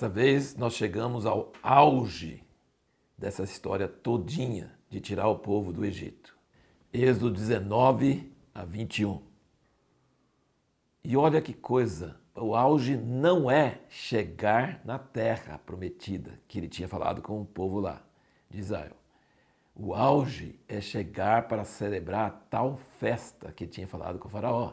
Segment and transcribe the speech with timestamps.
[0.00, 2.42] Dessa vez nós chegamos ao auge
[3.18, 6.34] dessa história todinha de tirar o povo do Egito.
[6.90, 9.20] Êxodo 19 a 21.
[11.04, 16.88] E olha que coisa, o auge não é chegar na terra prometida que ele tinha
[16.88, 18.02] falado com o povo lá
[18.48, 18.96] de Israel.
[19.74, 24.30] O auge é chegar para celebrar a tal festa que ele tinha falado com o
[24.30, 24.72] faraó.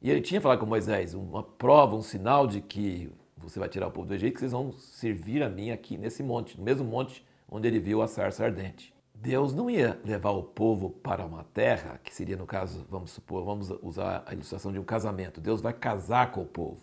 [0.00, 3.12] E ele tinha falado com Moisés, uma prova, um sinal de que
[3.42, 6.58] você vai tirar o povo do Egito, vocês vão servir a mim aqui nesse monte,
[6.58, 8.94] no mesmo monte onde ele viu a sarça ardente.
[9.14, 13.44] Deus não ia levar o povo para uma terra, que seria no caso, vamos supor,
[13.44, 15.40] vamos usar a ilustração de um casamento.
[15.40, 16.80] Deus vai casar com o povo.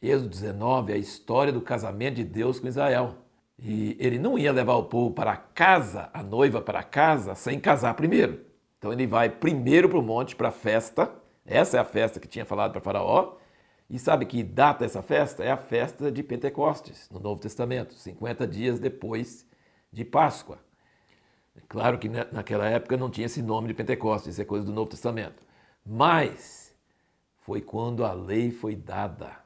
[0.00, 3.16] Êxodo 19 é a história do casamento de Deus com Israel.
[3.58, 7.94] E ele não ia levar o povo para casa, a noiva para casa, sem casar
[7.94, 8.40] primeiro.
[8.78, 11.08] Então ele vai primeiro para o monte, para a festa.
[11.44, 13.34] Essa é a festa que tinha falado para Faraó.
[13.88, 15.44] E sabe que data essa festa?
[15.44, 19.46] É a festa de Pentecostes, no Novo Testamento, 50 dias depois
[19.92, 20.58] de Páscoa.
[21.54, 24.72] É claro que naquela época não tinha esse nome de Pentecostes, isso é coisa do
[24.72, 25.46] Novo Testamento.
[25.84, 26.74] Mas
[27.40, 29.36] foi quando a lei foi dada.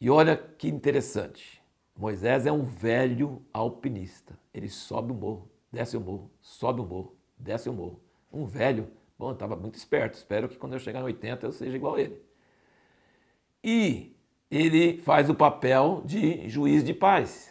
[0.00, 1.62] E olha que interessante.
[1.96, 4.36] Moisés é um velho alpinista.
[4.52, 8.00] Ele sobe o morro, desce o morro, sobe o morro, desce o morro.
[8.32, 10.14] Um velho, bom, estava muito esperto.
[10.14, 12.20] Espero que quando eu chegar em 80 eu seja igual a ele.
[13.62, 14.16] E
[14.50, 17.50] ele faz o papel de juiz de paz.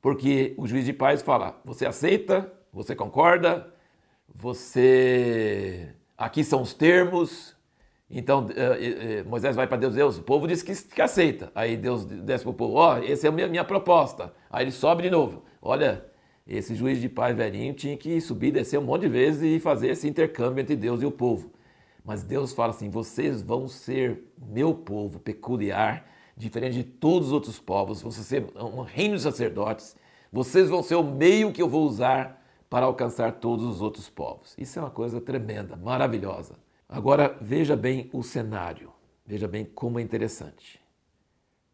[0.00, 3.72] Porque o juiz de paz fala: você aceita você concorda?
[4.32, 5.88] Você.
[6.16, 7.56] Aqui são os termos.
[8.10, 11.52] Então eh, eh, Moisés vai para Deus, Deus, o povo diz que, que aceita.
[11.54, 14.32] Aí Deus desce para o povo, ó, oh, essa é a minha, minha proposta.
[14.48, 15.44] Aí ele sobe de novo.
[15.60, 16.06] Olha,
[16.46, 19.88] esse juiz de paz velhinho tinha que subir, descer um monte de vezes e fazer
[19.88, 21.52] esse intercâmbio entre Deus e o povo.
[22.08, 27.58] Mas Deus fala assim: vocês vão ser meu povo peculiar, diferente de todos os outros
[27.58, 29.94] povos, vão ser um reino de sacerdotes,
[30.32, 34.54] vocês vão ser o meio que eu vou usar para alcançar todos os outros povos.
[34.56, 36.54] Isso é uma coisa tremenda, maravilhosa.
[36.88, 38.90] Agora veja bem o cenário,
[39.26, 40.80] veja bem como é interessante.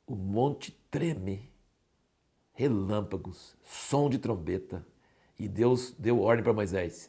[0.05, 1.49] O monte treme,
[2.55, 4.85] relâmpagos, som de trombeta,
[5.39, 7.09] e Deus deu ordem para Moisés: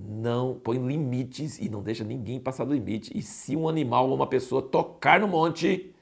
[0.00, 3.16] não põe limites e não deixa ninguém passar do limite.
[3.16, 5.92] E se um animal ou uma pessoa tocar no monte,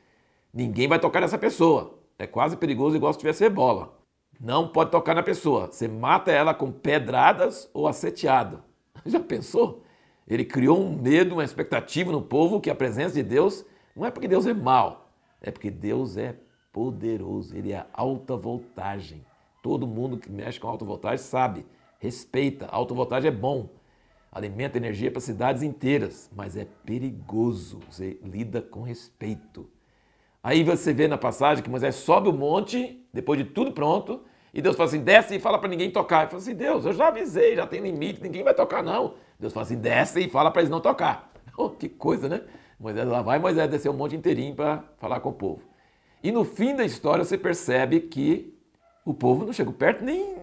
[0.53, 1.99] ninguém vai tocar nessa pessoa.
[2.19, 3.99] É quase perigoso igual se tivesse ebola.
[4.39, 5.69] Não pode tocar na pessoa.
[5.69, 8.63] Você mata ela com pedradas ou asseteado.
[9.07, 9.83] Já pensou?
[10.29, 13.65] Ele criou um medo, uma expectativa no povo que a presença de Deus
[13.95, 15.09] não é porque Deus é mau,
[15.41, 16.37] é porque Deus é
[16.73, 19.25] poderoso, ele é alta voltagem.
[19.63, 21.67] Todo mundo que mexe com alta voltagem sabe,
[21.99, 22.67] respeita.
[22.67, 23.71] Alta voltagem é bom,
[24.31, 27.81] alimenta energia para cidades inteiras, mas é perigoso.
[27.91, 29.69] Você lida com respeito.
[30.43, 34.23] Aí você vê na passagem que Moisés sobe o monte, depois de tudo pronto,
[34.55, 36.21] e Deus fala assim: desce e fala para ninguém tocar.
[36.21, 39.15] Ele fala assim: Deus, eu já avisei, já tem limite, ninguém vai tocar não.
[39.39, 41.33] Deus fala assim: desce e fala para eles não tocar.
[41.59, 42.43] Oh, que coisa, né?
[42.79, 45.63] Moisés lá vai, Moisés desceu um monte inteirinho para falar com o povo.
[46.23, 48.55] E no fim da história você percebe que
[49.07, 50.37] o povo não chegou perto nem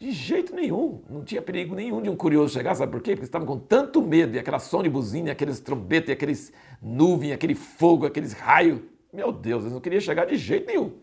[0.00, 1.02] de jeito nenhum.
[1.10, 3.10] Não tinha perigo nenhum de um curioso chegar, sabe por quê?
[3.12, 6.50] Porque estavam com tanto medo, e aquela som de buzina, aqueles trombetas, aqueles
[6.80, 8.80] nuvens, aquele fogo, aqueles raios.
[9.12, 10.94] Meu Deus, eles não queriam chegar de jeito nenhum.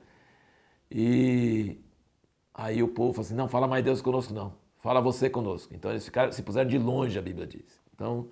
[0.90, 1.78] E
[2.52, 4.56] aí o povo falou assim: não, fala mais Deus conosco, não.
[4.80, 5.76] Fala você conosco.
[5.76, 7.80] Então eles ficaram, se puseram de longe, a Bíblia diz.
[7.94, 8.30] Então,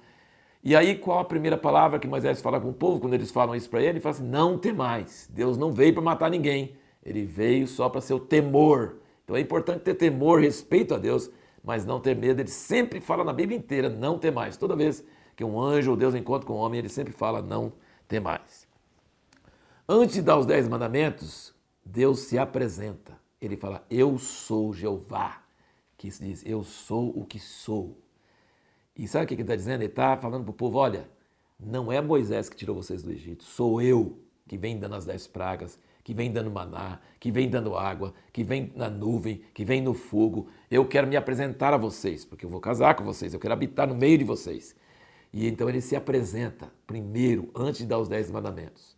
[0.63, 3.55] e aí qual a primeira palavra que Moisés fala com o povo quando eles falam
[3.55, 3.89] isso para ele?
[3.89, 5.29] Ele fala assim: não temais.
[5.31, 6.75] Deus não veio para matar ninguém.
[7.03, 8.97] Ele veio só para ser o temor.
[9.25, 11.29] Então é importante ter temor, respeito a Deus,
[11.61, 12.39] mas não ter medo.
[12.39, 14.55] Ele sempre fala na Bíblia inteira: não temais.
[14.55, 15.03] Toda vez
[15.35, 17.73] que um anjo ou Deus encontra com um homem, ele sempre fala: não
[18.07, 18.67] temais.
[19.89, 21.53] Antes de dar os dez mandamentos,
[21.83, 23.19] Deus se apresenta.
[23.41, 25.41] Ele fala: Eu sou Jeová.
[25.97, 27.97] Que se diz: Eu sou o que sou.
[28.95, 29.81] E sabe o que ele está dizendo?
[29.81, 31.09] Ele está falando para o povo: olha,
[31.59, 35.27] não é Moisés que tirou vocês do Egito, sou eu que vem dando as dez
[35.27, 39.81] pragas, que vem dando maná, que vem dando água, que vem na nuvem, que vem
[39.81, 40.47] no fogo.
[40.69, 43.87] Eu quero me apresentar a vocês, porque eu vou casar com vocês, eu quero habitar
[43.87, 44.75] no meio de vocês.
[45.33, 48.95] E então ele se apresenta primeiro, antes de dar os dez mandamentos.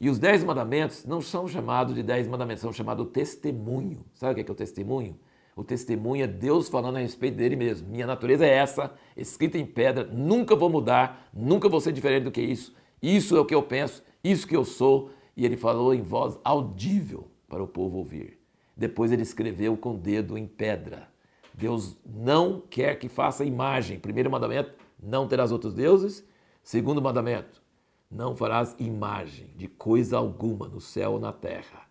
[0.00, 4.04] E os dez mandamentos não são chamados de dez mandamentos, são chamados testemunho.
[4.14, 5.18] Sabe o que é, que é o testemunho?
[5.56, 7.88] O testemunho é Deus falando a respeito dele mesmo.
[7.88, 12.30] Minha natureza é essa, escrita em pedra, nunca vou mudar, nunca vou ser diferente do
[12.30, 12.72] que isso.
[13.02, 15.10] Isso é o que eu penso, isso que eu sou.
[15.36, 18.38] E ele falou em voz audível para o povo ouvir.
[18.76, 21.08] Depois ele escreveu com o dedo em pedra.
[21.52, 23.98] Deus não quer que faça imagem.
[23.98, 26.26] Primeiro mandamento, não terás outros deuses.
[26.62, 27.62] Segundo mandamento,
[28.10, 31.82] não farás imagem de coisa alguma no céu ou na terra,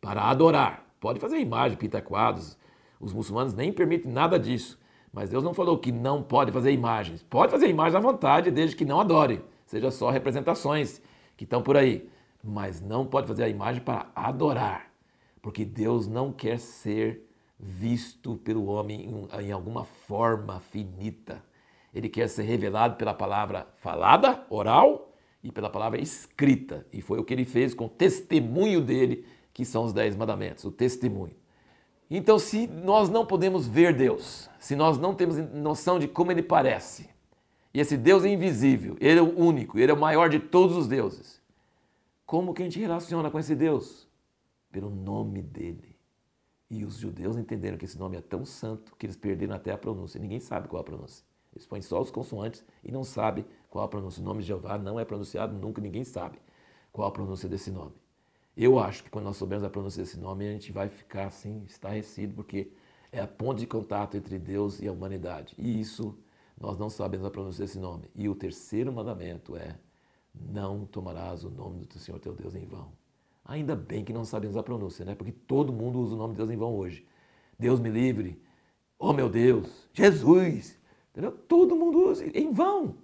[0.00, 0.86] para adorar.
[1.00, 2.56] Pode fazer imagem, pintar quadros.
[3.00, 4.78] Os muçulmanos nem permitem nada disso.
[5.12, 7.22] Mas Deus não falou que não pode fazer imagens.
[7.22, 9.42] Pode fazer imagem à vontade, desde que não adore.
[9.66, 11.02] Seja só representações
[11.36, 12.08] que estão por aí.
[12.42, 14.90] Mas não pode fazer a imagem para adorar.
[15.40, 17.28] Porque Deus não quer ser
[17.58, 21.44] visto pelo homem em alguma forma finita.
[21.94, 25.12] Ele quer ser revelado pela palavra falada, oral,
[25.42, 26.86] e pela palavra escrita.
[26.92, 30.64] E foi o que ele fez com o testemunho dele, que são os dez mandamentos,
[30.64, 31.34] o testemunho.
[32.10, 36.42] Então, se nós não podemos ver Deus, se nós não temos noção de como Ele
[36.42, 37.08] parece,
[37.72, 40.76] e esse Deus é invisível, Ele é o único, Ele é o maior de todos
[40.76, 41.40] os deuses,
[42.32, 44.08] como que a gente relaciona com esse Deus?
[44.70, 45.94] Pelo nome dele.
[46.70, 49.76] E os judeus entenderam que esse nome é tão santo que eles perderam até a
[49.76, 50.18] pronúncia.
[50.18, 51.26] Ninguém sabe qual a pronúncia.
[51.54, 54.22] Eles põem só os consoantes e não sabe qual a pronúncia.
[54.22, 56.38] O nome de Jeová não é pronunciado nunca, ninguém sabe
[56.90, 57.92] qual a pronúncia desse nome.
[58.56, 61.62] Eu acho que quando nós soubermos a pronúncia desse nome, a gente vai ficar assim,
[61.66, 62.72] estarrecido, porque
[63.12, 65.54] é a ponte de contato entre Deus e a humanidade.
[65.58, 66.16] E isso
[66.58, 68.08] nós não sabemos a pronúncia desse nome.
[68.14, 69.76] E o terceiro mandamento é:
[70.34, 72.92] não tomarás o nome do Senhor teu Deus em vão.
[73.44, 75.14] Ainda bem que não sabemos a pronúncia, né?
[75.14, 77.06] Porque todo mundo usa o nome de Deus em vão hoje.
[77.58, 78.40] Deus me livre.
[78.98, 80.78] Oh meu Deus, Jesus.
[81.10, 81.32] Entendeu?
[81.32, 82.96] Todo mundo usa em vão.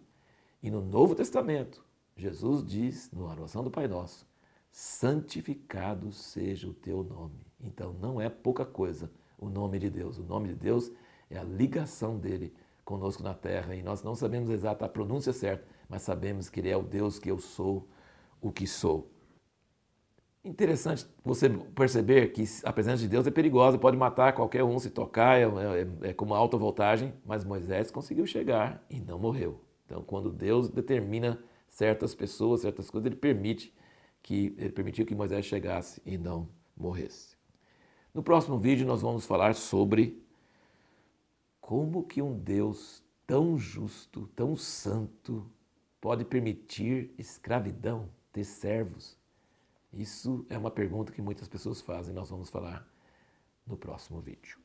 [0.62, 1.84] E no Novo Testamento,
[2.16, 4.26] Jesus diz, na oração do Pai Nosso,
[4.70, 7.46] santificado seja o teu nome.
[7.60, 10.18] Então não é pouca coisa o nome de Deus.
[10.18, 10.90] O nome de Deus
[11.30, 12.52] é a ligação dele
[12.88, 16.70] conosco na terra e nós não sabemos exata a pronúncia certa, mas sabemos que ele
[16.70, 17.86] é o Deus que eu sou,
[18.40, 19.10] o que sou.
[20.42, 24.88] Interessante você perceber que a presença de Deus é perigosa, pode matar qualquer um se
[24.88, 29.60] tocar, é, é, é como alta voltagem, mas Moisés conseguiu chegar e não morreu.
[29.84, 31.38] Então, quando Deus determina
[31.68, 33.74] certas pessoas, certas coisas, ele permite
[34.22, 37.36] que ele permitiu que Moisés chegasse e não morresse.
[38.14, 40.26] No próximo vídeo nós vamos falar sobre
[41.68, 45.46] como que um Deus tão justo, tão santo,
[46.00, 49.18] pode permitir escravidão, ter servos.
[49.92, 52.88] Isso é uma pergunta que muitas pessoas fazem, nós vamos falar
[53.66, 54.58] no próximo vídeo.